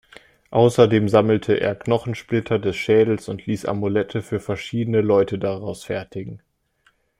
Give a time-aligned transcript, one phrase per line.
[0.49, 6.41] Außerdem sammelte er Knochensplitter des Schädels und ließ Amulette für verschiedene Leute daraus fertigen.